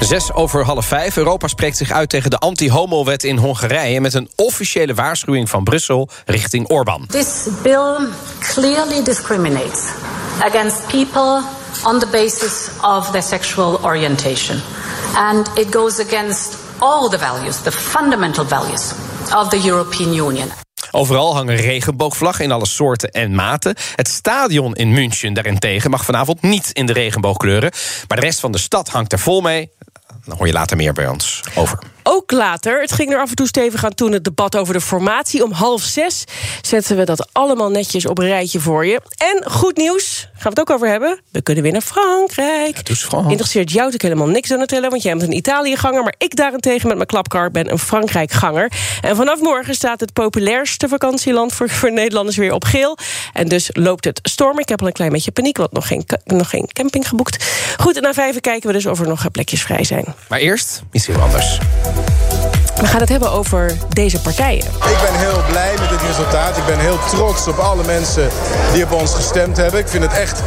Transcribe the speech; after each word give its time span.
Zes 0.00 0.32
over 0.32 0.64
half 0.64 0.86
vijf. 0.86 1.16
Europa 1.16 1.48
spreekt 1.48 1.76
zich 1.76 1.90
uit 1.90 2.08
tegen 2.08 2.30
de 2.30 2.38
anti-homo-wet 2.38 3.24
in 3.24 3.36
Hongarije... 3.36 4.00
met 4.00 4.14
een 4.14 4.30
officiële 4.36 4.94
waarschuwing 4.94 5.48
van 5.48 5.64
Brussel 5.64 6.08
richting 6.26 6.68
Orbán. 6.68 7.06
This 7.06 7.46
bill 7.62 7.96
clearly 8.40 9.04
discriminates 9.04 9.80
against 10.40 10.86
people 10.86 11.42
on 11.84 11.98
the 11.98 12.08
basis 12.10 12.68
of 12.82 13.10
their 13.10 13.22
sexual 13.22 13.78
orientation. 13.82 14.60
And 15.14 15.50
it 15.54 15.74
goes 15.74 16.00
against 16.00 16.56
all 16.78 17.08
the 17.08 17.18
values, 17.18 17.62
the 17.62 17.72
fundamental 17.72 18.46
values 18.46 18.92
of 19.34 19.48
the 19.48 19.62
European 19.66 20.14
Union. 20.14 20.50
Overal 20.90 21.34
hangen 21.34 21.56
regenboogvlaggen 21.56 22.44
in 22.44 22.52
alle 22.52 22.66
soorten 22.66 23.10
en 23.10 23.34
maten. 23.34 23.74
Het 23.94 24.08
stadion 24.08 24.74
in 24.74 24.92
München 24.92 25.34
daarentegen 25.34 25.90
mag 25.90 26.04
vanavond 26.04 26.42
niet 26.42 26.70
in 26.72 26.86
de 26.86 26.92
regenboogkleuren. 26.92 27.70
Maar 28.08 28.20
de 28.20 28.24
rest 28.24 28.40
van 28.40 28.52
de 28.52 28.58
stad 28.58 28.88
hangt 28.88 29.12
er 29.12 29.18
vol 29.18 29.40
mee. 29.40 29.70
Dan 30.24 30.36
hoor 30.36 30.46
je 30.46 30.52
later 30.52 30.76
meer 30.76 30.92
bij 30.92 31.08
ons 31.08 31.42
over. 31.54 31.78
Ook 32.10 32.30
later, 32.30 32.80
het 32.80 32.92
ging 32.92 33.12
er 33.12 33.20
af 33.20 33.28
en 33.28 33.34
toe 33.34 33.46
stevig 33.46 33.84
aan 33.84 33.94
toen 33.94 34.12
het 34.12 34.24
debat 34.24 34.56
over 34.56 34.74
de 34.74 34.80
formatie. 34.80 35.44
Om 35.44 35.52
half 35.52 35.82
zes 35.82 36.24
zetten 36.60 36.96
we 36.96 37.04
dat 37.04 37.28
allemaal 37.32 37.70
netjes 37.70 38.06
op 38.06 38.18
een 38.18 38.26
rijtje 38.26 38.60
voor 38.60 38.86
je. 38.86 39.00
En 39.16 39.50
goed 39.50 39.76
nieuws, 39.76 40.20
gaan 40.32 40.42
we 40.42 40.48
het 40.48 40.60
ook 40.60 40.70
over 40.70 40.88
hebben. 40.88 41.20
We 41.30 41.42
kunnen 41.42 41.62
weer 41.62 41.72
naar 41.72 41.80
Frankrijk. 41.80 42.86
dus. 42.86 43.04
Interesseert 43.04 43.70
jou 43.70 43.84
natuurlijk 43.84 44.02
helemaal 44.02 44.26
niks, 44.26 44.48
Donatella, 44.48 44.88
want 44.88 45.02
jij 45.02 45.16
bent 45.16 45.30
een 45.30 45.36
Italië-ganger. 45.36 46.02
Maar 46.02 46.14
ik 46.18 46.36
daarentegen 46.36 46.86
met 46.88 46.96
mijn 46.96 47.08
klapkar 47.08 47.50
ben 47.50 47.70
een 47.70 47.78
Frankrijk-ganger. 47.78 48.72
En 49.00 49.16
vanaf 49.16 49.40
morgen 49.40 49.74
staat 49.74 50.00
het 50.00 50.12
populairste 50.12 50.88
vakantieland 50.88 51.52
voor, 51.52 51.68
voor 51.70 51.92
Nederlanders 51.92 52.36
weer 52.36 52.52
op 52.52 52.64
geel. 52.64 52.98
En 53.32 53.48
dus 53.48 53.70
loopt 53.72 54.04
het 54.04 54.20
storm. 54.22 54.58
Ik 54.58 54.68
heb 54.68 54.80
al 54.80 54.86
een 54.86 54.92
klein 54.92 55.12
beetje 55.12 55.30
paniek, 55.30 55.56
want 55.56 55.72
nog 55.72 55.86
geen, 55.86 56.06
nog 56.24 56.50
geen 56.50 56.68
camping 56.72 57.08
geboekt. 57.08 57.44
Goed, 57.78 57.96
en 57.96 58.02
na 58.02 58.12
vijven 58.12 58.40
kijken 58.40 58.66
we 58.66 58.72
dus 58.72 58.86
of 58.86 59.00
er 59.00 59.08
nog 59.08 59.30
plekjes 59.30 59.62
vrij 59.62 59.84
zijn. 59.84 60.14
Maar 60.28 60.38
eerst 60.38 60.82
iets 60.92 61.06
heel 61.06 61.20
anders. 61.20 61.58
We 62.78 62.86
gaan 62.86 63.00
het 63.00 63.08
hebben 63.08 63.30
over 63.30 63.76
deze 63.88 64.20
partijen. 64.20 64.64
Ik 64.66 64.98
ben 65.02 65.18
heel 65.18 65.42
blij 65.48 65.74
met 65.80 65.88
dit 65.88 66.00
resultaat. 66.02 66.56
Ik 66.56 66.66
ben 66.66 66.78
heel 66.78 66.98
trots 67.10 67.48
op 67.48 67.58
alle 67.58 67.84
mensen 67.84 68.28
die 68.72 68.84
op 68.84 68.92
ons 68.92 69.14
gestemd 69.14 69.56
hebben. 69.56 69.80
Ik 69.80 69.88
vind 69.88 70.02
het 70.02 70.12
echt 70.12 70.42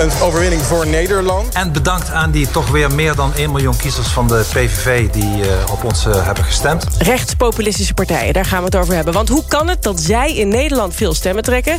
een 0.00 0.10
overwinning 0.22 0.62
voor 0.62 0.86
Nederland. 0.86 1.54
En 1.54 1.72
bedankt 1.72 2.10
aan 2.10 2.30
die 2.30 2.50
toch 2.50 2.70
weer 2.70 2.94
meer 2.94 3.14
dan 3.14 3.34
1 3.34 3.52
miljoen 3.52 3.76
kiezers 3.76 4.08
van 4.08 4.28
de 4.28 4.44
PVV 4.50 5.10
die 5.10 5.42
eh, 5.42 5.72
op 5.72 5.84
ons 5.84 6.06
eh, 6.06 6.24
hebben 6.24 6.44
gestemd. 6.44 6.86
rechtspopulistische 6.98 7.94
partijen. 7.94 8.32
Daar 8.32 8.44
gaan 8.44 8.58
we 8.58 8.64
het 8.64 8.76
over 8.76 8.94
hebben. 8.94 9.12
Want 9.14 9.28
hoe 9.28 9.44
kan 9.48 9.68
het 9.68 9.82
dat 9.82 10.00
zij 10.00 10.34
in 10.34 10.48
Nederland 10.48 10.94
veel 10.94 11.14
stemmen 11.14 11.42
trekken... 11.42 11.78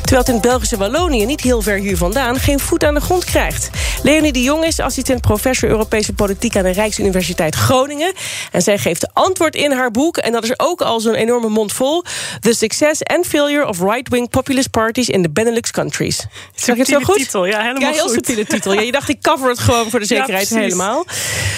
terwijl 0.00 0.18
het 0.20 0.28
in 0.28 0.34
het 0.34 0.42
Belgische 0.42 0.76
Wallonië, 0.76 1.26
niet 1.26 1.40
heel 1.40 1.62
ver 1.62 1.78
hier 1.78 1.96
vandaan... 1.96 2.38
geen 2.38 2.60
voet 2.60 2.84
aan 2.84 2.94
de 2.94 3.00
grond 3.00 3.24
krijgt? 3.24 3.70
Leonie 4.02 4.32
de 4.32 4.42
Jong 4.42 4.64
is 4.64 4.80
assistent 4.80 5.20
professor 5.20 5.68
Europese 5.68 6.12
politiek... 6.12 6.56
aan 6.56 6.62
de 6.62 6.70
Rijksuniversiteit 6.70 7.54
Groningen. 7.54 8.12
En 8.52 8.62
zij 8.62 8.78
geeft 8.78 9.08
antwoord 9.12 9.40
in 9.50 9.72
haar 9.72 9.90
boek... 9.90 10.16
en 10.16 10.32
dat 10.32 10.44
is 10.44 10.58
ook 10.58 10.80
al 10.80 11.00
zo'n 11.00 11.14
enorme 11.14 11.48
mond 11.48 11.72
vol... 11.72 12.04
The 12.40 12.54
Success 12.54 13.02
and 13.02 13.26
Failure 13.26 13.66
of 13.66 13.80
Right-Wing 13.80 14.28
Populist 14.30 14.70
Parties 14.70 15.08
in 15.08 15.22
the 15.22 15.30
Benelux 15.30 15.70
Countries. 15.70 16.26
Zeg 16.54 16.76
het 16.76 16.88
zo 16.88 17.00
goed? 17.00 17.16
titel, 17.16 17.44
ja, 17.46 17.60
helemaal 17.60 17.80
Ja, 17.80 17.90
heel 17.90 18.02
goed. 18.02 18.12
subtiele 18.12 18.46
titel. 18.46 18.72
Ja, 18.72 18.80
je 18.80 18.92
dacht, 18.92 19.08
ik 19.08 19.20
cover 19.20 19.48
het 19.48 19.58
gewoon 19.58 19.90
voor 19.90 20.00
de 20.00 20.06
zekerheid 20.16 20.48
helemaal. 20.48 21.04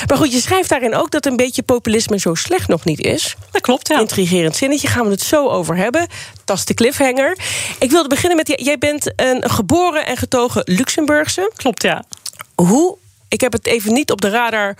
Maar 0.06 0.16
goed, 0.16 0.32
je 0.32 0.40
schrijft 0.40 0.68
daarin 0.68 0.94
ook 0.94 1.10
dat 1.10 1.26
een 1.26 1.36
beetje 1.36 1.62
populisme 1.62 2.18
zo 2.18 2.34
slecht 2.34 2.68
nog 2.68 2.84
niet 2.84 3.00
is. 3.00 3.36
Dat 3.50 3.60
klopt, 3.60 3.88
ja. 3.88 4.00
Intrigerend 4.00 4.56
zinnetje, 4.56 4.88
gaan 4.88 5.04
we 5.04 5.10
het 5.10 5.22
zo 5.22 5.48
over 5.48 5.76
hebben. 5.76 6.06
Dat 6.44 6.56
is 6.56 6.64
de 6.64 6.74
cliffhanger. 6.74 7.38
Ik 7.78 7.90
wilde 7.90 8.08
beginnen 8.08 8.36
met, 8.36 8.52
jij 8.64 8.78
bent 8.78 9.12
een 9.16 9.50
geboren 9.50 10.06
en 10.06 10.16
getogen 10.16 10.62
Luxemburgse. 10.64 11.52
Klopt, 11.56 11.82
ja. 11.82 12.04
Hoe, 12.54 12.96
ik 13.28 13.40
heb 13.40 13.52
het 13.52 13.66
even 13.66 13.92
niet 13.92 14.10
op 14.10 14.20
de 14.20 14.28
radar 14.30 14.76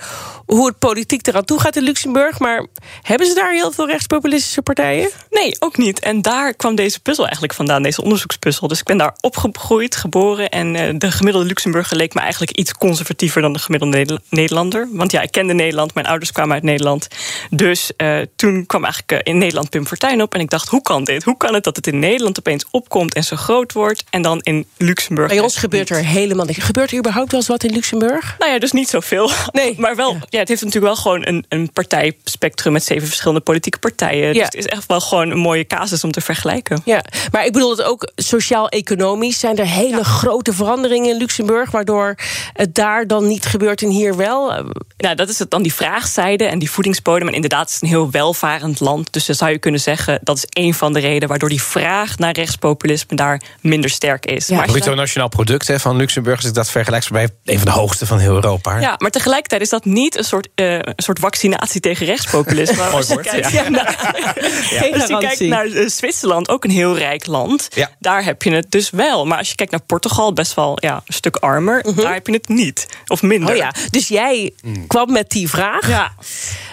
hoe 0.47 0.67
het 0.67 0.79
politiek 0.79 1.27
eraan 1.27 1.45
toe 1.45 1.61
gaat 1.61 1.77
in 1.77 1.83
Luxemburg... 1.83 2.39
maar 2.39 2.67
hebben 3.03 3.27
ze 3.27 3.35
daar 3.35 3.53
heel 3.53 3.73
veel 3.73 3.87
rechtspopulistische 3.87 4.63
partijen? 4.63 5.11
Nee, 5.31 5.57
ook 5.59 5.77
niet. 5.77 6.01
En 6.01 6.23
daar 6.23 6.55
kwam 6.55 6.75
deze 6.75 7.01
puzzel 7.01 7.25
eigenlijk 7.25 7.55
vandaan, 7.55 7.83
deze 7.83 8.03
onderzoekspuzzel. 8.03 8.69
Dus 8.69 8.79
ik 8.79 8.85
ben 8.85 8.97
daar 8.97 9.17
opgegroeid, 9.21 9.97
geboren. 9.97 10.51
En 10.51 10.77
eh, 10.77 10.95
de 10.99 11.11
gemiddelde 11.11 11.47
Luxemburger 11.47 11.97
leek 11.97 12.15
me 12.15 12.21
eigenlijk 12.21 12.53
iets 12.53 12.73
conservatiever 12.73 13.43
dan 13.43 13.53
de 13.53 13.59
gemiddelde 13.59 13.97
Neder- 13.97 14.21
Nederlander. 14.29 14.89
Want 14.93 15.13
ja, 15.13 15.21
ik 15.23 15.31
kende 15.31 15.53
Nederland, 15.53 15.95
mijn 15.95 16.07
ouders 16.07 16.33
kwamen 16.33 16.55
uit 16.55 16.63
Nederland. 16.63 17.09
Dus 17.51 17.93
eh, 17.97 18.19
toen 18.37 18.67
kwam 18.67 18.85
eigenlijk 18.85 19.13
eh, 19.13 19.33
in 19.33 19.39
Nederland 19.39 19.71
Pim 19.71 19.87
Fortuyn 19.87 20.23
op. 20.23 20.35
En 20.35 20.41
ik 20.41 20.51
dacht, 20.51 20.69
hoe 20.69 20.83
kan 20.83 21.05
dit? 21.05 21.25
Hoe 21.25 21.37
kan 21.37 21.55
het 21.55 21.65
dat 21.65 21.77
het 21.77 21.87
in 21.87 21.99
Nederland 21.99 22.39
opeens 22.39 22.65
opkomt 22.71 23.15
en 23.15 23.25
zo 23.25 23.37
groot 23.37 23.73
wordt? 23.73 24.05
En 24.11 24.23
dan 24.23 24.41
in 24.41 24.67
Luxemburg. 24.77 25.29
Bij 25.29 25.41
ons 25.41 25.57
gebeurt 25.57 25.91
er 25.91 26.05
helemaal 26.05 26.47
niks. 26.47 26.65
Gebeurt 26.65 26.91
er 26.91 26.99
überhaupt 26.99 27.31
wel 27.31 27.41
eens 27.41 27.49
wat 27.49 27.65
in 27.65 27.73
Luxemburg? 27.73 28.34
Nou 28.39 28.53
ja, 28.53 28.59
dus 28.59 28.73
niet 28.73 28.89
zoveel. 28.89 29.31
Nee. 29.53 29.75
Maar 29.85 29.97
wel, 29.97 30.13
ja. 30.29 30.39
het 30.39 30.49
heeft 30.49 30.65
natuurlijk 30.65 30.95
wel 30.95 30.97
gewoon 31.03 31.27
een, 31.27 31.45
een 31.49 31.73
partijspectrum 31.73 32.73
met 32.73 32.85
zeven 32.85 33.07
verschillende 33.07 33.43
politieke 33.43 33.79
partijen. 33.79 34.29
Dus 34.29 34.37
Ja. 34.37 34.45
het 34.45 34.55
is 34.55 34.67
echt 34.67 34.87
wel 34.87 35.01
gewoon 35.01 35.31
een 35.31 35.39
mooie 35.39 35.67
casus 35.67 36.05
om 36.05 36.11
te 36.11 36.21
vergelijken. 36.21 36.81
Ja, 36.85 37.05
maar 37.33 37.45
ik 37.45 37.53
bedoel 37.53 37.71
het 37.71 37.83
ook 37.83 38.13
sociaal-economisch. 38.17 39.39
Zijn 39.39 39.57
er 39.59 39.67
hele 39.67 40.05
grote 40.05 40.53
veranderingen 40.53 41.11
in 41.11 41.17
Luxemburg... 41.17 41.71
waardoor 41.71 42.15
het 42.53 42.75
daar 42.75 43.07
dan 43.07 43.27
niet 43.27 43.47
gebeurt 43.47 43.83
en 43.83 43.89
hier 43.89 44.17
wel? 44.17 44.53
Nou, 44.97 45.15
dat 45.15 45.29
is 45.29 45.39
het 45.39 45.51
dan 45.51 45.63
die 45.63 45.75
vraagzijde 45.75 46.45
en 46.45 46.59
die 46.59 46.71
voedingsbodem. 46.71 47.29
En 47.29 47.35
inderdaad, 47.35 47.61
het 47.61 47.71
is 47.71 47.81
een 47.81 47.89
heel 47.89 48.11
welvarend 48.11 48.81
land. 48.81 49.13
Dus 49.13 49.27
dan 49.27 49.37
zou 49.37 49.51
je 49.51 49.59
kunnen 49.59 49.81
zeggen, 49.81 50.19
dat 50.23 50.37
is 50.37 50.45
een 50.49 50.75
van 50.75 50.93
de 50.93 51.01
redenen... 51.01 51.29
waardoor 51.29 51.49
die 51.49 51.63
vraag 51.63 52.19
naar 52.19 52.33
rechtspopulisme 52.33 53.17
daar 53.17 53.41
minder 53.61 53.91
sterk 53.91 54.27
is. 54.27 54.47
Ja. 54.47 54.57
Maar 54.57 54.67
Bruto 54.67 54.95
nationaal 54.95 55.29
product 55.29 55.69
hè, 55.69 55.81
van 55.81 55.97
Luxemburg, 55.97 56.37
als 56.37 56.47
ik 56.47 56.55
dat 56.55 56.71
vergelijk, 56.71 57.03
is 57.03 57.09
bij 57.11 57.29
een 57.45 57.59
van 57.59 57.67
de 57.67 57.73
hoogste 57.79 58.07
van 58.07 58.19
heel 58.25 58.35
Europa. 58.35 58.81
Ja, 58.81 58.95
maar 58.99 59.11
tegelijkertijd 59.11 59.61
is 59.61 59.69
dat 59.69 59.85
niet 59.85 60.17
een 60.17 60.25
soort, 60.25 60.49
eh, 60.55 60.73
een 60.75 60.93
soort 60.97 61.19
vaccinatie 61.19 61.81
tegen 61.81 62.07
rechtspopulisme. 62.07 62.83
Als 62.95 63.07
je 63.07 63.15
woord, 63.15 63.27
kijkt, 63.27 63.51
ja. 63.51 63.69
naar, 63.69 63.87
als 63.87 64.71
je 64.71 64.79
kijkt 64.79 65.05
garantie. 65.05 65.49
naar 65.49 65.67
eh, 65.67 65.89
Zwitserland, 65.89 66.49
ook 66.49 66.65
een 66.65 66.71
heel 66.71 66.99
rijk 66.99 67.27
land, 67.27 67.69
Ja. 67.75 67.91
daar 67.99 68.25
heb 68.25 68.43
je 68.43 68.51
het 68.51 68.71
dus 68.71 68.91
wel. 68.91 69.27
Maar 69.27 69.39
als 69.39 69.49
je 69.49 69.55
kijkt 69.55 69.73
naar 69.73 69.83
Portugal, 69.83 70.33
best 70.33 70.55
wel 70.55 70.77
ja, 70.81 70.95
een 71.07 71.15
stuk 71.15 71.37
armer, 71.37 71.95
daar 71.97 72.13
heb 72.13 72.27
je 72.27 72.33
het 72.33 72.49
niet. 72.49 72.87
Of 73.07 73.23
minder. 73.23 73.51
Oh 73.51 73.57
ja, 73.57 73.75
dus 73.91 74.09
jij 74.09 74.53
kwam 74.87 75.13
met 75.13 75.31
die 75.31 75.49
vraag. 75.49 75.89
Ja. 75.89 76.13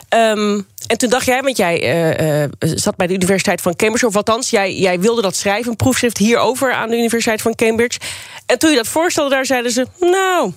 Ehm, 0.09 0.61
en 0.87 0.97
toen 0.97 1.09
dacht 1.09 1.25
jij, 1.25 1.41
want 1.41 1.57
jij 1.57 1.81
eh, 1.81 2.43
eh, 2.43 2.49
zat 2.59 2.95
bij 2.95 3.07
de 3.07 3.13
Universiteit 3.13 3.61
van 3.61 3.75
Cambridge... 3.75 4.07
of 4.07 4.15
althans, 4.15 4.49
jij, 4.49 4.75
jij 4.75 4.99
wilde 4.99 5.21
dat 5.21 5.35
schrijven, 5.35 5.71
een 5.71 5.75
proefschrift 5.75 6.17
hierover... 6.17 6.73
aan 6.73 6.89
de 6.89 6.97
Universiteit 6.97 7.41
van 7.41 7.55
Cambridge. 7.55 7.99
En 8.45 8.59
toen 8.59 8.69
je 8.69 8.75
dat 8.75 8.87
voorstelde, 8.87 9.29
daar 9.29 9.45
zeiden 9.45 9.71
ze... 9.71 9.87
nou, 9.99 10.51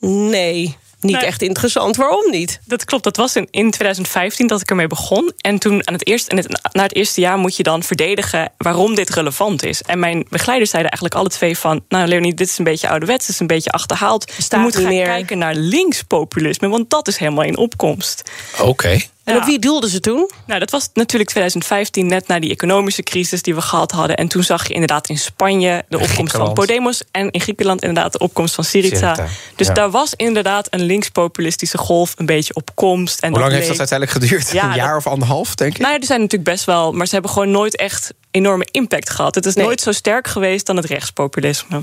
nee, 0.00 0.76
niet 1.00 1.16
Nee. 1.16 1.24
echt 1.24 1.42
interessant. 1.42 1.96
Waarom 1.96 2.30
niet? 2.30 2.60
Dat 2.64 2.84
klopt, 2.84 3.04
dat 3.04 3.16
was 3.16 3.36
in, 3.36 3.48
in 3.50 3.70
2015 3.70 4.46
dat 4.46 4.60
ik 4.60 4.70
ermee 4.70 4.86
begon. 4.86 5.32
En 5.40 5.58
toen 5.58 5.86
aan 5.88 5.94
het 5.94 6.06
eerste, 6.06 6.30
en 6.30 6.36
het, 6.36 6.70
na 6.72 6.82
het 6.82 6.94
eerste 6.94 7.20
jaar 7.20 7.38
moet 7.38 7.56
je 7.56 7.62
dan 7.62 7.82
verdedigen 7.82 8.52
waarom 8.56 8.94
dit 8.94 9.10
relevant 9.10 9.64
is. 9.64 9.82
En 9.82 9.98
mijn 9.98 10.26
begeleiders 10.28 10.70
zeiden 10.70 10.90
eigenlijk 10.90 11.20
alle 11.20 11.34
twee 11.34 11.58
van... 11.58 11.84
nou 11.88 12.06
Leonie, 12.06 12.34
dit 12.34 12.48
is 12.48 12.58
een 12.58 12.64
beetje 12.64 12.88
ouderwets, 12.88 13.26
dit 13.26 13.34
is 13.34 13.40
een 13.40 13.46
beetje 13.46 13.70
achterhaald. 13.70 14.32
Staat 14.38 14.50
je 14.50 14.66
moet 14.66 14.76
gaan 14.76 14.84
meer. 14.84 15.04
kijken 15.04 15.38
naar 15.38 15.54
linkspopulisme, 15.54 16.68
want 16.68 16.90
dat 16.90 17.08
is 17.08 17.16
helemaal 17.16 17.44
in 17.44 17.56
opkomst. 17.56 18.22
Oké. 18.60 18.98
En 19.28 19.34
Ja. 19.34 19.40
op 19.40 19.46
wie 19.46 19.58
doelden 19.58 19.90
ze 19.90 20.00
toen? 20.00 20.30
Nou, 20.46 20.60
dat 20.60 20.70
was 20.70 20.88
natuurlijk 20.94 21.30
2015, 21.30 22.06
net 22.06 22.26
na 22.28 22.38
die 22.40 22.50
economische 22.50 23.02
crisis 23.02 23.42
die 23.42 23.54
we 23.54 23.60
gehad 23.60 23.90
hadden. 23.90 24.16
En 24.16 24.28
toen 24.28 24.42
zag 24.42 24.66
je 24.68 24.72
inderdaad 24.74 25.08
in 25.08 25.18
Spanje 25.18 25.84
de 25.88 25.98
opkomst 25.98 26.36
van. 26.36 26.52
Podemos. 26.52 27.02
En 27.10 27.30
in 27.30 27.40
Griekenland 27.40 27.82
inderdaad 27.82 28.12
de 28.12 28.18
opkomst 28.18 28.54
van 28.54 28.64
Syriza. 28.64 29.14
Syriza, 29.14 29.32
Dus 29.56 29.66
ja. 29.66 29.72
daar 29.72 29.90
was 29.90 30.14
inderdaad 30.16 30.66
een 30.70 30.82
linkspopulistische 30.82 31.78
golf 31.78 32.12
een 32.16 32.26
beetje 32.26 32.54
op 32.54 32.70
komst. 32.74 33.20
En 33.20 33.30
Hoe 33.30 33.38
lang 33.40 33.52
heeft 33.52 33.68
dat 33.68 33.78
uiteindelijk 33.78 34.18
geduurd? 34.18 34.50
Ja, 34.50 34.68
een 34.70 34.74
jaar 34.76 34.88
dat- 34.88 35.06
of 35.06 35.12
anderhalf, 35.12 35.54
denk 35.54 35.72
ik? 35.74 35.78
Nou 35.80 35.92
ja, 35.92 35.98
er 36.00 36.06
zijn 36.06 36.20
natuurlijk 36.20 36.50
best 36.50 36.64
wel, 36.64 36.92
maar 36.92 37.06
ze 37.06 37.12
hebben 37.12 37.30
gewoon 37.30 37.50
nooit 37.50 37.76
echt 37.76 38.12
enorme 38.30 38.66
impact 38.70 39.10
gehad. 39.10 39.34
Het 39.34 39.46
is 39.46 39.54
Nee. 39.54 39.64
nooit 39.64 39.80
zo 39.80 39.92
sterk 39.92 40.26
geweest 40.28 40.66
dan 40.66 40.76
het 40.76 40.84
rechtspopulisme. 40.84 41.82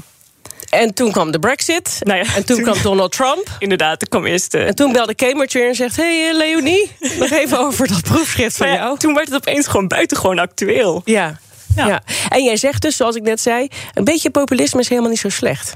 En 0.70 0.94
toen 0.94 1.12
kwam 1.12 1.32
de 1.32 1.40
brexit. 1.40 1.98
Nou 2.00 2.20
ja, 2.20 2.36
en 2.36 2.46
toen, 2.46 2.56
toen- 2.56 2.64
kwam 2.64 2.82
Donald 2.82 3.12
Trump. 3.12 3.50
Inderdaad, 3.60 4.02
er 4.02 4.10
kwam 4.10 4.26
eerst. 4.26 4.54
En 4.54 4.76
toen 4.76 4.92
belde 4.92 5.16
Cambridge 5.16 5.58
weer 5.58 5.68
en 5.68 5.76
zegt... 5.76 5.96
hé 5.96 6.04
hey, 6.04 6.30
eh, 6.30 6.38
Leonie, 6.38 6.92
nog 7.20 7.30
even 7.30 7.60
over 7.60 7.88
dat 7.88 8.02
proefschrift 8.02 8.58
van 8.58 8.68
nou 8.68 8.80
ja, 8.80 8.86
jou. 8.86 8.98
toen 8.98 9.14
werd 9.14 9.28
het 9.28 9.36
opeens 9.36 9.68
gewoon 9.68 9.88
buitengewoon 9.88 10.40
actueel. 10.40 11.02
Ja. 11.06 11.40
Ja. 11.76 11.88
Ja. 11.88 12.04
En 12.30 12.44
jij 12.44 12.58
zegt 12.58 12.82
dus, 12.82 12.96
zoals 12.96 13.16
ik 13.16 13.24
net 13.24 13.42
zei... 13.42 13.68
een 13.94 14.04
beetje 14.04 14.30
populisme 14.30 14.80
is 14.80 14.90
helemaal 14.90 15.10
niet 15.10 15.20
zo 15.20 15.30
slecht. 15.30 15.74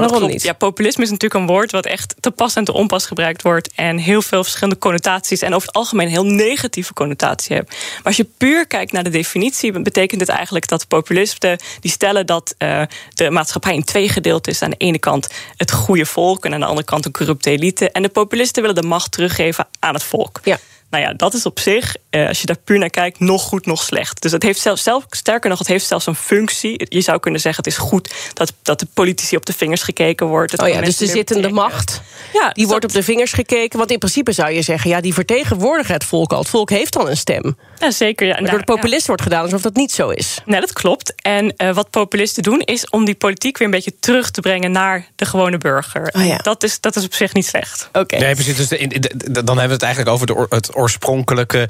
Klopt. 0.00 0.42
Ja, 0.42 0.52
populisme 0.52 1.02
is 1.02 1.10
natuurlijk 1.10 1.40
een 1.40 1.46
woord 1.46 1.70
wat 1.70 1.86
echt 1.86 2.14
te 2.20 2.30
pas 2.30 2.54
en 2.54 2.64
te 2.64 2.72
onpas 2.72 3.06
gebruikt 3.06 3.42
wordt. 3.42 3.72
En 3.74 3.98
heel 3.98 4.22
veel 4.22 4.42
verschillende 4.42 4.78
connotaties. 4.80 5.42
En 5.42 5.54
over 5.54 5.66
het 5.66 5.76
algemeen 5.76 6.06
een 6.06 6.12
heel 6.12 6.26
negatieve 6.26 6.92
connotatie 6.92 7.56
heeft. 7.56 7.68
Maar 7.68 8.02
als 8.04 8.16
je 8.16 8.26
puur 8.36 8.66
kijkt 8.66 8.92
naar 8.92 9.04
de 9.04 9.10
definitie, 9.10 9.80
betekent 9.80 10.20
het 10.20 10.30
eigenlijk 10.30 10.68
dat 10.68 10.88
populisten 10.88 11.58
die 11.80 11.90
stellen 11.90 12.26
dat 12.26 12.54
uh, 12.58 12.82
de 13.14 13.30
maatschappij 13.30 13.74
in 13.74 13.84
twee 13.84 14.08
gedeeld 14.08 14.48
is. 14.48 14.62
Aan 14.62 14.70
de 14.70 14.76
ene 14.76 14.98
kant 14.98 15.28
het 15.56 15.72
goede 15.72 16.06
volk 16.06 16.44
en 16.44 16.54
aan 16.54 16.60
de 16.60 16.66
andere 16.66 16.86
kant 16.86 17.04
een 17.04 17.12
corrupte 17.12 17.50
elite. 17.50 17.90
En 17.90 18.02
de 18.02 18.08
populisten 18.08 18.62
willen 18.62 18.82
de 18.82 18.88
macht 18.88 19.12
teruggeven 19.12 19.66
aan 19.78 19.94
het 19.94 20.02
volk. 20.02 20.40
Ja. 20.44 20.58
Nou 20.92 21.04
ja, 21.04 21.12
dat 21.12 21.34
is 21.34 21.46
op 21.46 21.60
zich, 21.60 21.96
eh, 22.10 22.28
als 22.28 22.40
je 22.40 22.46
daar 22.46 22.58
puur 22.64 22.78
naar 22.78 22.90
kijkt, 22.90 23.20
nog 23.20 23.42
goed, 23.42 23.66
nog 23.66 23.82
slecht. 23.82 24.22
Dus 24.22 24.32
het 24.32 24.42
heeft 24.42 24.60
zelfs, 24.60 24.82
zelf, 24.82 25.04
sterker 25.08 25.50
nog, 25.50 25.58
het 25.58 25.68
heeft 25.68 25.86
zelfs 25.86 26.06
een 26.06 26.14
functie. 26.14 26.86
Je 26.88 27.00
zou 27.00 27.20
kunnen 27.20 27.40
zeggen, 27.40 27.64
het 27.64 27.72
is 27.72 27.78
goed 27.78 28.14
dat, 28.34 28.52
dat 28.62 28.80
de 28.80 28.86
politici 28.94 29.36
op 29.36 29.46
de 29.46 29.52
vingers 29.52 29.82
gekeken 29.82 30.26
wordt. 30.26 30.62
Oh 30.62 30.68
ja, 30.68 30.80
dus 30.80 30.96
de 30.96 31.06
zittende 31.06 31.48
macht, 31.48 32.00
ja, 32.32 32.50
die 32.50 32.66
wordt 32.66 32.84
op 32.84 32.92
de 32.92 33.02
vingers 33.02 33.32
gekeken. 33.32 33.78
Want 33.78 33.90
in 33.90 33.98
principe 33.98 34.32
zou 34.32 34.50
je 34.50 34.62
zeggen, 34.62 34.90
ja, 34.90 35.00
die 35.00 35.14
vertegenwoordigen 35.14 35.94
het 35.94 36.04
volk 36.04 36.32
al. 36.32 36.38
Het 36.38 36.48
volk 36.48 36.70
heeft 36.70 36.92
dan 36.92 37.08
een 37.08 37.16
stem. 37.16 37.56
Ja, 37.78 37.90
zeker. 37.90 38.26
Ja. 38.26 38.40
Maar 38.40 38.50
door 38.50 38.58
de 38.58 38.64
populisten 38.64 39.06
wordt 39.06 39.22
gedaan 39.22 39.42
alsof 39.42 39.62
dat 39.62 39.74
niet 39.74 39.92
zo 39.92 40.08
is. 40.08 40.38
Nee, 40.44 40.60
dat 40.60 40.72
klopt. 40.72 41.14
En 41.22 41.54
uh, 41.56 41.74
wat 41.74 41.90
populisten 41.90 42.42
doen, 42.42 42.60
is 42.60 42.88
om 42.88 43.04
die 43.04 43.14
politiek 43.14 43.58
weer 43.58 43.66
een 43.66 43.74
beetje 43.74 43.98
terug 44.00 44.30
te 44.30 44.40
brengen 44.40 44.72
naar 44.72 45.06
de 45.16 45.24
gewone 45.24 45.58
burger. 45.58 46.12
Oh 46.16 46.26
ja. 46.26 46.36
dat, 46.36 46.62
is, 46.62 46.80
dat 46.80 46.96
is 46.96 47.04
op 47.04 47.14
zich 47.14 47.34
niet 47.34 47.46
slecht. 47.46 47.88
Oké. 47.92 48.16
Nee, 48.16 48.34
precies. 48.34 48.56
Dus 48.56 48.68
de, 48.68 49.44
dan 49.44 49.58
hebben 49.58 49.66
we 49.66 49.72
het 49.72 49.82
eigenlijk 49.82 50.14
over 50.14 50.26
de, 50.26 50.46
het 50.48 50.74
oorspronkelijke 50.82 51.68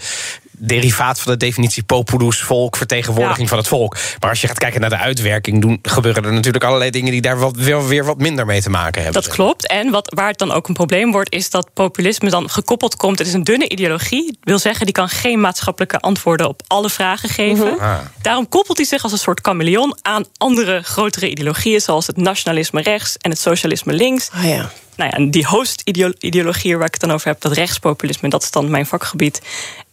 derivaat 0.67 1.21
van 1.21 1.33
de 1.33 1.39
definitie 1.39 1.83
populus, 1.83 2.41
volk, 2.41 2.77
vertegenwoordiging 2.77 3.49
van 3.49 3.59
het 3.59 3.69
volk. 3.69 3.97
Maar 4.21 4.31
als 4.31 4.41
je 4.41 4.47
gaat 4.47 4.59
kijken 4.59 4.81
naar 4.81 4.91
de 4.91 4.97
uitwerking, 4.97 5.61
doen, 5.61 5.79
gebeuren 5.83 6.25
er 6.25 6.33
natuurlijk 6.33 6.65
allerlei 6.65 6.91
dingen 6.91 7.11
die 7.11 7.21
daar 7.21 7.39
wat, 7.39 7.57
weer, 7.57 7.89
weer 7.89 8.05
wat 8.05 8.19
minder 8.19 8.47
mee 8.47 8.63
te 8.63 8.71
maken 8.71 9.03
hebben. 9.03 9.23
Dat 9.23 9.33
klopt. 9.33 9.67
En 9.67 9.91
wat, 9.91 10.13
waar 10.15 10.29
het 10.29 10.39
dan 10.39 10.53
ook 10.53 10.69
een 10.69 10.75
probleem 10.75 11.13
wordt, 11.13 11.33
is 11.33 11.51
dat 11.51 11.73
populisme 11.75 12.31
dan 12.31 12.51
gekoppeld 12.51 12.97
komt. 12.97 13.19
Het 13.19 13.27
is 13.27 13.33
een 13.33 13.45
dunne 13.45 13.69
ideologie. 13.69 14.39
wil 14.41 14.59
zeggen, 14.59 14.85
die 14.87 14.95
kan 14.95 15.09
geen 15.09 15.41
maatschappelijke 15.41 15.99
antwoorden 15.99 16.49
op 16.49 16.63
alle 16.67 16.91
vragen 16.91 17.29
geven. 17.29 17.79
Ah. 17.79 17.99
Daarom 18.21 18.49
koppelt 18.49 18.77
hij 18.77 18.87
zich 18.87 19.03
als 19.03 19.13
een 19.13 19.19
soort 19.19 19.41
chameleon 19.43 19.99
aan 20.03 20.25
andere 20.37 20.83
grotere 20.83 21.31
ideologieën, 21.31 21.81
zoals 21.81 22.07
het 22.07 22.17
nationalisme 22.17 22.83
rechts 22.83 23.17
en 23.17 23.31
het 23.31 23.39
socialisme 23.39 23.93
links. 23.93 24.31
Ah 24.31 24.45
ja 24.45 24.71
nou 24.97 25.11
ja, 25.25 25.31
die 25.31 25.47
host-ideologieën 25.47 26.79
waar 26.79 26.87
ik 26.87 26.93
het 26.93 27.01
dan 27.01 27.13
over 27.13 27.29
heb, 27.29 27.41
dat 27.41 27.53
rechtspopulisme, 27.53 28.29
dat 28.29 28.43
is 28.43 28.51
dan 28.51 28.71
mijn 28.71 28.87
vakgebied. 28.87 29.41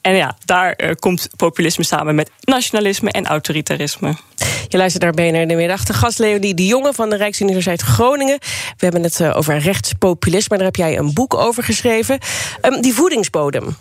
En 0.02 0.16
ja, 0.16 0.36
daar 0.46 0.74
uh, 0.78 0.92
komt 1.00 1.30
populisme 1.36 1.84
samen 1.84 2.16
met 2.16 2.32
nationalisme 2.42 3.12
en 3.12 3.26
autoritarisme. 3.26 4.16
Je 4.68 4.78
luistert 4.78 5.04
naar 5.04 5.14
BNR 5.14 5.48
de 5.48 5.56
middag. 5.56 5.84
De 5.84 5.94
gast 5.94 6.20
Leonie 6.20 6.54
de 6.54 6.66
Jonge 6.66 6.94
van 6.94 7.10
de 7.10 7.16
Rijksuniversiteit 7.16 7.82
Groningen. 7.82 8.38
We 8.78 8.86
hebben 8.86 9.04
het 9.04 9.20
uh, 9.20 9.38
over 9.38 9.58
rechtspopulisme. 9.58 10.56
Daar 10.58 10.66
heb 10.66 10.76
jij 10.76 10.98
een 10.98 11.14
boek 11.14 11.34
over 11.34 11.64
geschreven. 11.64 12.20
Um, 12.62 12.82
die 12.82 12.94
voedingsbodem 12.94 13.76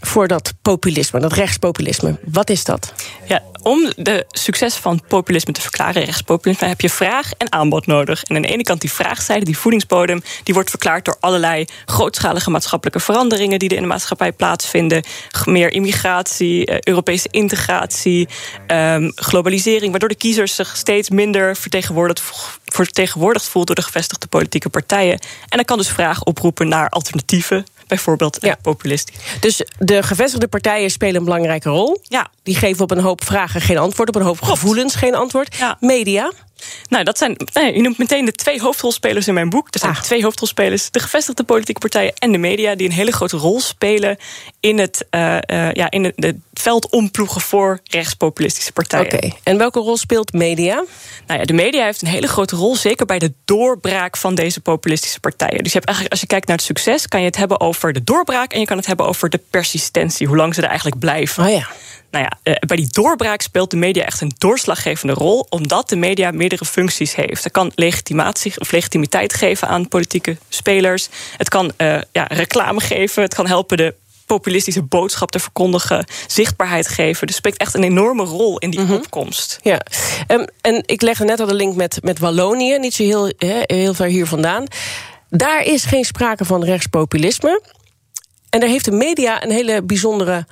voor 0.00 0.28
dat 0.28 0.52
populisme, 0.62 1.20
dat 1.20 1.32
rechtspopulisme. 1.32 2.18
Wat 2.24 2.50
is 2.50 2.64
dat? 2.64 2.92
Ja, 3.26 3.42
om 3.62 3.92
de 3.96 4.24
succes 4.28 4.74
van 4.74 5.02
populisme 5.08 5.52
te 5.52 5.60
verklaren, 5.60 6.04
rechtspopulisme, 6.04 6.68
heb 6.68 6.80
je 6.80 6.90
vraag 6.90 7.32
en 7.32 7.52
aanbod 7.52 7.86
nodig. 7.86 8.22
En 8.22 8.36
aan 8.36 8.42
de 8.42 8.48
ene 8.48 8.62
kant 8.62 8.80
die 8.80 8.92
vraagzijde, 8.92 9.44
die 9.44 9.58
voedingsbodem, 9.58 10.22
die 10.42 10.54
wordt 10.54 10.70
verklaard 10.70 11.04
door 11.04 11.16
allerlei 11.20 11.64
grootschalige 11.86 12.50
maatschappelijke 12.50 13.00
veranderingen 13.00 13.58
die 13.58 13.68
er 13.68 13.76
in 13.76 13.82
de 13.82 13.88
maatschappij 13.88 14.32
plaatsvinden. 14.32 15.02
Meer 15.44 15.72
immigratie, 15.72 16.66
eh, 16.66 16.78
Europese 16.80 17.28
integratie, 17.30 18.28
um, 18.66 19.12
globalisering, 19.14 19.90
waardoor 19.90 20.08
de 20.08 20.14
kiezers 20.14 20.54
zich 20.54 20.76
steeds 20.76 21.10
minder 21.10 21.56
vertegenwoordigd, 21.56 22.22
vertegenwoordigd 22.64 23.48
voelt 23.48 23.66
door 23.66 23.76
de 23.76 23.82
gevestigde 23.82 24.26
politieke 24.26 24.68
partijen. 24.68 25.18
En 25.48 25.56
dat 25.56 25.66
kan 25.66 25.78
dus 25.78 25.88
vraag 25.88 26.22
oproepen 26.22 26.68
naar 26.68 26.88
alternatieven 26.88 27.66
bijvoorbeeld 27.90 28.38
ja. 28.40 28.56
populistisch. 28.62 29.16
Dus 29.40 29.62
de 29.78 30.02
gevestigde 30.02 30.48
partijen 30.48 30.90
spelen 30.90 31.16
een 31.16 31.24
belangrijke 31.24 31.68
rol. 31.68 32.00
Ja. 32.02 32.30
Die 32.42 32.54
geven 32.54 32.82
op 32.82 32.90
een 32.90 33.00
hoop 33.00 33.24
vragen 33.24 33.60
geen 33.60 33.78
antwoord, 33.78 34.08
op 34.08 34.14
een 34.14 34.22
hoop 34.22 34.42
gevoelens 34.42 34.94
geen 34.94 35.14
antwoord. 35.14 35.56
Ja. 35.56 35.76
Media. 35.80 36.32
Nou, 36.88 37.04
dat 37.04 37.18
zijn. 37.18 37.36
Nee, 37.52 37.74
je 37.74 37.82
noemt 37.82 37.98
meteen 37.98 38.24
de 38.24 38.32
twee 38.32 38.60
hoofdrolspelers 38.60 39.28
in 39.28 39.34
mijn 39.34 39.50
boek. 39.50 39.66
Er 39.70 39.80
zijn 39.80 39.92
Ah. 39.92 40.00
twee 40.00 40.22
hoofdrolspelers: 40.22 40.90
de 40.90 41.00
gevestigde 41.00 41.42
politieke 41.42 41.80
partijen 41.80 42.12
en 42.14 42.32
de 42.32 42.38
media, 42.38 42.74
die 42.74 42.86
een 42.86 42.94
hele 42.94 43.12
grote 43.12 43.36
rol 43.36 43.60
spelen 43.60 44.16
in 44.60 44.78
het, 44.78 45.06
eh, 45.10 45.36
eh, 45.36 45.72
ja, 45.72 45.90
in 45.90 46.04
het, 46.04 46.36
het 46.60 46.68
veld 46.68 46.90
omploegen 46.90 47.40
voor 47.40 47.80
rechtspopulistische 47.84 48.72
partijen. 48.72 49.14
Oké. 49.14 49.30
En 49.42 49.58
welke 49.58 49.80
rol 49.80 49.96
speelt 49.96 50.32
media? 50.32 50.84
Nou 51.26 51.40
ja, 51.40 51.46
de 51.46 51.52
media 51.52 51.84
heeft 51.84 52.02
een 52.02 52.08
hele 52.08 52.28
grote 52.28 52.56
rol, 52.56 52.76
zeker 52.76 53.06
bij 53.06 53.18
de 53.18 53.32
doorbraak 53.44 54.16
van 54.16 54.34
deze 54.34 54.60
populistische 54.60 55.20
partijen. 55.20 55.62
Dus 55.62 55.72
je 55.72 55.78
hebt 55.78 55.84
eigenlijk, 55.84 56.10
als 56.10 56.20
je 56.20 56.26
kijkt 56.26 56.46
naar 56.46 56.56
het 56.56 56.66
succes, 56.66 57.08
kan 57.08 57.20
je 57.20 57.26
het 57.26 57.36
hebben 57.36 57.60
over 57.60 57.92
de 57.92 58.04
doorbraak 58.04 58.52
en 58.52 58.60
je 58.60 58.66
kan 58.66 58.76
het 58.76 58.86
hebben 58.86 59.06
over 59.06 59.30
de 59.30 59.40
persistentie, 59.50 60.26
hoe 60.26 60.36
lang 60.36 60.54
ze 60.54 60.62
er 60.62 60.68
eigenlijk 60.68 60.98
blijven. 60.98 61.44
Oh 61.44 61.50
ja. 61.50 61.68
Nou 62.10 62.24
ja, 62.24 62.38
eh, 62.42 62.54
bij 62.66 62.76
die 62.76 62.88
doorbraak 62.90 63.40
speelt 63.40 63.70
de 63.70 63.76
media 63.76 64.04
echt 64.04 64.20
een 64.20 64.32
doorslaggevende 64.38 65.12
rol, 65.12 65.46
omdat 65.48 65.88
de 65.88 65.96
media 65.96 66.30
meerdere 66.30 66.64
functies 66.64 67.14
heeft. 67.14 67.44
Het 67.44 67.52
kan 67.52 67.72
legitimatie 67.74 68.52
of 68.58 68.72
legitimiteit 68.72 69.34
geven 69.34 69.68
aan 69.68 69.88
politieke 69.88 70.36
spelers. 70.48 71.08
Het 71.36 71.48
kan 71.48 71.72
uh, 71.76 71.98
ja, 72.12 72.24
reclame 72.28 72.80
geven. 72.80 73.22
Het 73.22 73.34
kan 73.34 73.46
helpen 73.46 73.76
de 73.76 73.94
populistische 74.34 74.82
boodschap 74.82 75.30
te 75.30 75.38
verkondigen, 75.38 76.06
zichtbaarheid 76.26 76.88
geven. 76.88 77.26
Dus 77.26 77.36
speelt 77.36 77.56
echt 77.56 77.74
een 77.74 77.82
enorme 77.82 78.24
rol 78.24 78.58
in 78.58 78.70
die 78.70 78.92
opkomst. 78.92 79.58
Ja, 79.62 79.80
um, 80.28 80.46
en 80.60 80.82
ik 80.86 81.02
legde 81.02 81.24
net 81.24 81.40
al 81.40 81.46
de 81.46 81.54
link 81.54 81.76
met, 81.76 81.98
met 82.02 82.18
Wallonië, 82.18 82.78
niet 82.78 82.94
zo 82.94 83.02
heel, 83.02 83.32
he, 83.36 83.60
heel 83.62 83.94
ver 83.94 84.06
hier 84.06 84.26
vandaan. 84.26 84.66
Daar 85.28 85.62
is 85.62 85.84
geen 85.84 86.04
sprake 86.04 86.44
van 86.44 86.64
rechtspopulisme. 86.64 87.62
En 88.50 88.60
daar 88.60 88.68
heeft 88.68 88.84
de 88.84 88.90
media 88.90 89.42
een 89.42 89.50
hele 89.50 89.82
bijzondere 89.82 90.46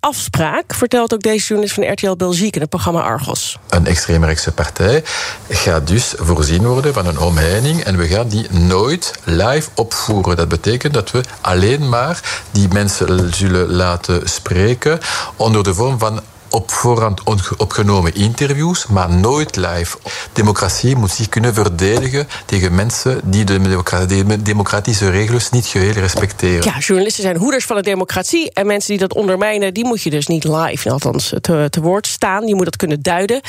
afspraak, 0.00 0.74
vertelt 0.74 1.14
ook 1.14 1.20
deze 1.20 1.46
journalist 1.46 1.74
van 1.74 1.92
RTL 1.92 2.16
Belgique 2.16 2.54
in 2.54 2.60
het 2.60 2.70
programma 2.70 3.00
Argos. 3.00 3.58
Een 3.68 3.86
extreemrechtse 3.86 4.52
partij 4.52 5.04
gaat 5.48 5.86
dus 5.86 6.14
voorzien 6.16 6.66
worden 6.66 6.94
van 6.94 7.06
een 7.06 7.18
omheining 7.18 7.84
en 7.84 7.96
we 7.96 8.06
gaan 8.06 8.28
die 8.28 8.46
nooit 8.50 9.12
live 9.24 9.68
opvoeren. 9.74 10.36
Dat 10.36 10.48
betekent 10.48 10.94
dat 10.94 11.10
we 11.10 11.20
alleen 11.40 11.88
maar 11.88 12.42
die 12.50 12.68
mensen 12.68 13.34
zullen 13.34 13.70
laten 13.70 14.28
spreken 14.28 14.98
onder 15.36 15.64
de 15.64 15.74
vorm 15.74 15.98
van 15.98 16.20
op 16.50 16.70
voorhand 16.70 17.22
opgenomen 17.56 18.14
interviews, 18.14 18.86
maar 18.86 19.10
nooit 19.10 19.56
live. 19.56 19.98
Democratie 20.32 20.96
moet 20.96 21.10
zich 21.10 21.28
kunnen 21.28 21.54
verdedigen 21.54 22.28
tegen 22.44 22.74
mensen 22.74 23.20
die 23.24 23.44
de 23.44 24.42
democratische 24.42 25.10
regels 25.10 25.50
niet 25.50 25.66
geheel 25.66 25.92
respecteren. 25.92 26.64
Ja, 26.64 26.78
journalisten 26.78 27.22
zijn 27.22 27.36
hoeders 27.36 27.64
van 27.64 27.76
de 27.76 27.82
democratie 27.82 28.52
en 28.52 28.66
mensen 28.66 28.90
die 28.90 28.98
dat 28.98 29.14
ondermijnen, 29.14 29.74
die 29.74 29.84
moet 29.84 30.02
je 30.02 30.10
dus 30.10 30.26
niet 30.26 30.44
live, 30.44 30.90
althans 30.90 31.32
te, 31.40 31.66
te 31.70 31.80
woord 31.80 32.06
staan. 32.06 32.44
Die 32.44 32.54
moet 32.54 32.64
dat 32.64 32.76
kunnen 32.76 33.02
duiden. 33.02 33.40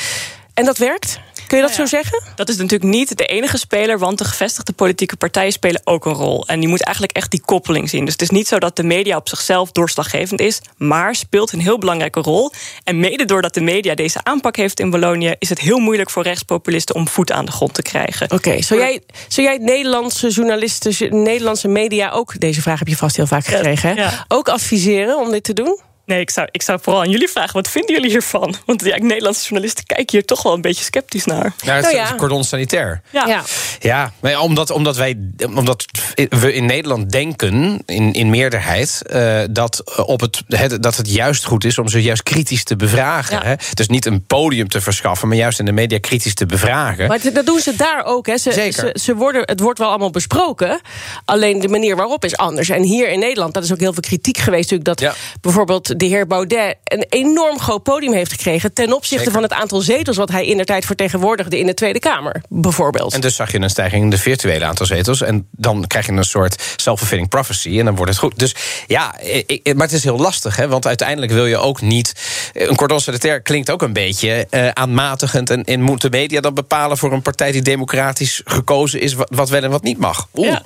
En 0.60 0.66
dat 0.66 0.78
werkt? 0.78 1.20
Kun 1.46 1.58
je 1.58 1.64
dat 1.64 1.76
Nou 1.76 1.88
zo 1.88 1.96
zeggen? 1.96 2.22
Dat 2.34 2.48
is 2.48 2.56
natuurlijk 2.56 2.90
niet 2.90 3.18
de 3.18 3.26
enige 3.26 3.58
speler, 3.58 3.98
want 3.98 4.18
de 4.18 4.24
gevestigde 4.24 4.72
politieke 4.72 5.16
partijen 5.16 5.52
spelen 5.52 5.80
ook 5.84 6.06
een 6.06 6.12
rol. 6.12 6.46
En 6.46 6.62
je 6.62 6.68
moet 6.68 6.82
eigenlijk 6.84 7.16
echt 7.16 7.30
die 7.30 7.40
koppeling 7.44 7.88
zien. 7.88 8.04
Dus 8.04 8.12
het 8.12 8.22
is 8.22 8.30
niet 8.30 8.48
zo 8.48 8.58
dat 8.58 8.76
de 8.76 8.82
media 8.82 9.16
op 9.16 9.28
zichzelf 9.28 9.72
doorslaggevend 9.72 10.40
is, 10.40 10.60
maar 10.76 11.14
speelt 11.14 11.52
een 11.52 11.60
heel 11.60 11.78
belangrijke 11.78 12.20
rol. 12.20 12.52
En 12.84 13.00
mede 13.00 13.24
doordat 13.24 13.54
de 13.54 13.60
media 13.60 13.94
deze 13.94 14.20
aanpak 14.22 14.56
heeft 14.56 14.80
in 14.80 14.90
Wallonië, 14.90 15.34
is 15.38 15.48
het 15.48 15.60
heel 15.60 15.78
moeilijk 15.78 16.10
voor 16.10 16.22
rechtspopulisten 16.22 16.94
om 16.94 17.08
voet 17.08 17.32
aan 17.32 17.44
de 17.44 17.52
grond 17.52 17.74
te 17.74 17.82
krijgen. 17.82 18.26
Oké, 18.26 18.34
okay, 18.34 18.62
zou, 18.62 18.80
jij, 18.80 19.02
zou 19.28 19.46
jij 19.46 19.58
Nederlandse 19.58 20.28
journalisten, 20.28 21.22
Nederlandse 21.22 21.68
media 21.68 22.10
ook, 22.10 22.40
deze 22.40 22.62
vraag 22.62 22.78
heb 22.78 22.88
je 22.88 22.96
vast 22.96 23.16
heel 23.16 23.26
vaak 23.26 23.44
gekregen, 23.44 23.94
ja. 23.94 24.24
ook 24.28 24.48
adviseren 24.48 25.18
om 25.18 25.30
dit 25.30 25.44
te 25.44 25.52
doen? 25.52 25.80
Nee, 26.10 26.20
ik 26.20 26.30
zou, 26.30 26.48
ik 26.50 26.62
zou 26.62 26.78
vooral 26.82 27.02
aan 27.02 27.10
jullie 27.10 27.28
vragen, 27.28 27.52
wat 27.52 27.68
vinden 27.68 27.94
jullie 27.94 28.10
hiervan? 28.10 28.54
Want 28.66 28.84
ja, 28.84 28.96
Nederlandse 28.96 29.42
journalisten 29.42 29.84
kijken 29.84 30.06
hier 30.10 30.24
toch 30.24 30.42
wel 30.42 30.52
een 30.54 30.60
beetje 30.60 30.84
sceptisch 30.84 31.24
naar. 31.24 31.52
Ja, 31.62 31.74
het 31.74 31.82
Nou 31.82 31.94
is 31.94 32.00
ja. 32.00 32.10
een 32.10 32.16
cordon 32.16 32.44
sanitair. 32.44 33.00
Ja. 33.10 33.26
Ja. 33.26 33.42
Ja, 33.80 34.12
maar 34.20 34.40
omdat, 34.40 34.70
omdat, 34.70 34.96
wij, 34.96 35.18
omdat 35.54 35.84
we 36.28 36.52
in 36.54 36.66
Nederland 36.66 37.10
denken, 37.10 37.82
in, 37.86 38.12
in 38.12 38.30
meerderheid, 38.30 39.02
eh, 39.06 39.40
dat, 39.50 39.98
op 40.06 40.20
het, 40.20 40.42
het, 40.46 40.82
dat 40.82 40.96
het 40.96 41.12
juist 41.12 41.44
goed 41.44 41.64
is 41.64 41.78
om 41.78 41.88
ze 41.88 42.02
juist 42.02 42.22
kritisch 42.22 42.64
te 42.64 42.76
bevragen. 42.76 43.36
Ja. 43.36 43.44
Hè? 43.44 43.54
Dus 43.74 43.88
niet 43.88 44.06
een 44.06 44.26
podium 44.26 44.68
te 44.68 44.80
verschaffen, 44.80 45.28
maar 45.28 45.36
juist 45.36 45.58
in 45.58 45.64
de 45.64 45.72
media 45.72 45.98
kritisch 45.98 46.34
te 46.34 46.46
bevragen. 46.46 47.08
Maar 47.08 47.32
dat 47.32 47.46
doen 47.46 47.60
ze 47.60 47.76
daar 47.76 48.04
ook. 48.04 48.26
Hè. 48.26 48.38
Ze, 48.38 48.52
Zeker. 48.52 48.72
Ze, 48.72 49.00
ze 49.02 49.14
worden, 49.14 49.42
het 49.44 49.60
wordt 49.60 49.78
wel 49.78 49.88
allemaal 49.88 50.10
besproken. 50.10 50.80
Alleen 51.24 51.60
de 51.60 51.68
manier 51.68 51.96
waarop 51.96 52.24
is 52.24 52.36
anders. 52.36 52.68
En 52.68 52.82
hier 52.82 53.08
in 53.08 53.18
Nederland, 53.18 53.54
dat 53.54 53.64
is 53.64 53.72
ook 53.72 53.80
heel 53.80 53.92
veel 53.92 54.02
kritiek 54.02 54.38
geweest. 54.38 54.70
Natuurlijk, 54.70 54.84
dat 54.84 55.00
Ja. 55.00 55.14
bijvoorbeeld 55.40 55.98
de 56.00 56.06
heer 56.06 56.26
Baudet 56.26 56.76
een 56.84 57.06
enorm 57.08 57.58
groot 57.58 57.82
podium 57.82 58.12
heeft 58.12 58.30
gekregen... 58.32 58.72
ten 58.72 58.92
opzichte 58.92 59.16
Zeker. 59.16 59.32
van 59.32 59.42
het 59.42 59.52
aantal 59.52 59.80
zetels 59.80 60.16
wat 60.16 60.30
hij 60.30 60.46
in 60.46 60.56
de 60.56 60.64
tijd 60.64 60.84
vertegenwoordigde... 60.84 61.58
in 61.58 61.66
de 61.66 61.74
Tweede 61.74 61.98
Kamer, 61.98 62.42
bijvoorbeeld. 62.48 63.14
En 63.14 63.20
dus 63.20 63.36
zag 63.36 63.52
je 63.52 63.60
een 63.60 63.70
stijging 63.70 64.02
in 64.02 64.10
de 64.10 64.18
virtuele 64.18 64.64
aantal 64.64 64.86
zetels. 64.86 65.20
En 65.20 65.48
dan 65.50 65.86
krijg 65.86 66.06
je 66.06 66.12
een 66.12 66.24
soort 66.24 66.74
self-fulfilling 66.76 67.28
prophecy. 67.28 67.78
En 67.78 67.84
dan 67.84 67.94
wordt 67.96 68.10
het 68.10 68.20
goed. 68.20 68.38
Dus 68.38 68.54
ja, 68.86 69.18
ik- 69.46 69.74
maar 69.74 69.86
het 69.86 69.92
is 69.96 70.04
heel 70.04 70.18
lastig. 70.18 70.56
Hè, 70.56 70.68
want 70.68 70.86
uiteindelijk 70.86 71.32
wil 71.32 71.46
je 71.46 71.56
ook 71.56 71.80
niet. 71.80 72.12
Een 72.52 72.76
cordon 72.76 73.00
sanitair 73.00 73.40
klinkt 73.42 73.70
ook 73.70 73.82
een 73.82 73.92
beetje 73.92 74.46
eh, 74.50 74.68
aanmatigend. 74.68 75.50
En, 75.50 75.64
en 75.64 75.82
moet 75.82 76.00
de 76.00 76.10
media 76.10 76.40
dan 76.40 76.54
bepalen 76.54 76.98
voor 76.98 77.12
een 77.12 77.22
partij 77.22 77.52
die 77.52 77.62
democratisch 77.62 78.40
gekozen 78.44 79.00
is. 79.00 79.12
wat, 79.14 79.28
wat 79.34 79.48
wel 79.48 79.62
en 79.62 79.70
wat 79.70 79.82
niet 79.82 79.98
mag. 79.98 80.28
Oeh. 80.34 80.56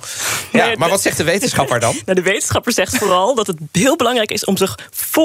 Ja. 0.51 0.73
Maar 0.77 0.89
wat 0.89 1.01
zegt 1.01 1.17
de 1.17 1.23
wetenschapper 1.23 1.79
dan? 1.79 1.93
Nou, 2.05 2.17
de 2.17 2.23
wetenschapper 2.23 2.71
zegt 2.73 2.97
vooral 2.97 3.35
dat 3.35 3.47
het 3.47 3.57
heel 3.71 3.95
belangrijk 3.95 4.31
is 4.31 4.45
om 4.45 4.57
zich 4.57 4.77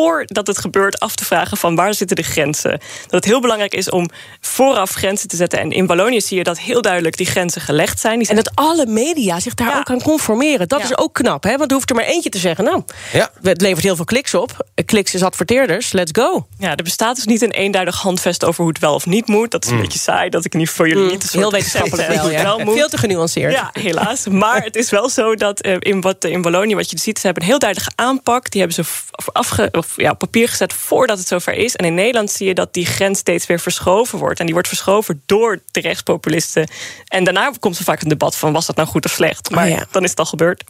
voordat 0.04 0.46
het 0.46 0.58
gebeurt 0.58 0.98
af 1.00 1.14
te 1.14 1.24
vragen 1.24 1.56
van 1.56 1.74
waar 1.74 1.94
zitten 1.94 2.16
de 2.16 2.22
grenzen. 2.22 2.70
Dat 2.70 3.10
het 3.10 3.24
heel 3.24 3.40
belangrijk 3.40 3.74
is 3.74 3.90
om 3.90 4.08
vooraf 4.40 4.90
grenzen 4.92 5.28
te 5.28 5.36
zetten. 5.36 5.58
En 5.58 5.70
in 5.70 5.86
Wallonië 5.86 6.20
zie 6.20 6.36
je 6.36 6.44
dat 6.44 6.58
heel 6.58 6.82
duidelijk 6.82 7.16
die 7.16 7.26
grenzen 7.26 7.60
gelegd 7.60 8.00
zijn. 8.00 8.18
Die 8.18 8.28
En 8.28 8.36
dat 8.36 8.50
alle 8.54 8.86
media 8.86 9.40
zich 9.40 9.54
daar 9.54 9.78
ook 9.78 9.90
aan 9.90 10.02
conformeren. 10.02 10.68
Dat 10.68 10.78
Ja. 10.78 10.84
is 10.84 10.98
ook 10.98 11.14
knap, 11.14 11.42
hè? 11.44 11.56
Want 11.56 11.70
er 11.70 11.76
hoeft 11.76 11.90
er 11.90 11.96
maar 11.96 12.04
eentje 12.04 12.28
te 12.30 12.38
zeggen... 12.38 12.64
nou, 12.64 12.82
Ja. 13.12 13.30
het 13.42 13.60
levert 13.60 13.82
heel 13.84 13.96
veel 13.96 14.04
kliks 14.04 14.34
op. 14.34 14.66
Kliks 14.84 15.14
is 15.14 15.22
adverteerders, 15.22 15.92
let's 15.92 16.10
go. 16.20 16.46
Ja, 16.58 16.76
er 16.76 16.82
bestaat 16.82 17.16
dus 17.16 17.24
niet 17.24 17.42
een 17.42 17.50
eenduidig 17.50 17.96
handvest 18.00 18.44
over 18.44 18.60
hoe 18.62 18.72
het 18.72 18.80
wel 18.80 18.94
of 18.94 19.06
niet 19.06 19.26
moet. 19.26 19.50
Dat 19.50 19.64
is 19.64 19.70
een 19.70 19.76
Mm. 19.76 19.82
beetje 19.82 19.98
saai, 19.98 20.28
dat 20.30 20.44
ik 20.44 20.54
niet 20.54 20.70
voor 20.70 20.88
jullie 20.88 21.02
Mm, 21.04 21.08
niet 21.10 21.30
heel 21.32 21.50
wetenschappelijk 21.52 22.08
wel, 22.14 22.30
ja. 22.30 22.56
Veel 22.64 22.88
te 22.88 22.98
genuanceerd. 22.98 23.52
Ja, 23.52 23.70
helaas. 23.72 24.26
Maar 24.26 24.62
het 24.62 24.76
is 24.76 24.90
wel 24.90 25.08
zo 25.08 25.34
dat 25.34 25.60
eh, 25.60 25.76
in, 25.78 26.00
wat, 26.00 26.24
in 26.24 26.42
Wallonië, 26.42 26.74
wat 26.74 26.90
je 26.90 26.98
ziet, 26.98 27.18
ze 27.18 27.24
hebben 27.24 27.42
een 27.42 27.48
heel 27.48 27.58
duidelijke 27.58 27.92
aanpak. 28.02 28.50
Die 28.50 28.60
hebben 28.60 28.84
ze 28.84 28.90
afge, 29.32 29.68
of, 29.80 29.92
ja, 29.96 30.10
op 30.10 30.18
papier 30.18 30.48
gezet 30.48 30.72
voordat 30.72 31.18
het 31.18 31.28
zover 31.28 31.54
is. 31.54 31.76
En 31.76 31.86
in 31.86 31.94
Nederland 31.94 32.30
zie 32.30 32.46
je 32.46 32.54
dat 32.54 32.74
die 32.74 32.86
grens 32.86 33.18
steeds 33.18 33.46
weer 33.46 33.60
verschoven 33.60 34.18
wordt. 34.18 34.38
En 34.38 34.44
die 34.44 34.54
wordt 34.54 34.68
verschoven 34.68 35.22
door 35.26 35.58
de 35.70 35.80
rechtspopulisten. 35.80 36.68
En 37.08 37.24
daarna 37.24 37.52
komt 37.60 37.78
er 37.78 37.84
vaak 37.84 38.02
een 38.02 38.08
debat 38.08 38.36
van 38.36 38.52
was 38.52 38.66
dat 38.66 38.76
nou 38.76 38.88
goed 38.88 39.04
of 39.04 39.12
slecht. 39.12 39.50
Maar 39.50 39.64
Oh 39.64 39.70
ja. 39.70 39.86
dan 39.90 40.04
is 40.04 40.10
het 40.10 40.18
al 40.18 40.24
gebeurd. 40.24 40.64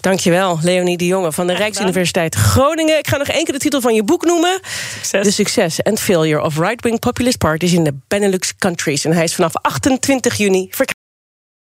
Dankjewel, 0.00 0.58
Leonie 0.62 0.96
de 0.96 1.06
Jonge 1.06 1.32
van 1.32 1.46
de 1.46 1.54
Rijksuniversiteit 1.54 2.34
Groningen. 2.34 2.98
Ik 2.98 3.08
ga 3.08 3.16
nog 3.16 3.28
één 3.28 3.44
keer 3.44 3.54
de 3.54 3.60
titel 3.60 3.80
van 3.80 3.94
je 3.94 4.02
boek 4.02 4.24
noemen. 4.24 4.60
De 5.10 5.30
Succes 5.30 5.82
and 5.82 6.00
Failure 6.00 6.42
of 6.42 6.58
Right-Wing 6.58 6.98
Populist 6.98 7.38
Parties 7.38 7.72
in 7.72 7.84
the 7.84 7.94
Benelux 8.08 8.56
Countries. 8.58 9.04
En 9.04 9.12
hij 9.12 9.24
is 9.24 9.34
vanaf 9.34 9.52
28 9.54 10.36
juni 10.36 10.60
verkrijgbaar. 10.70 10.95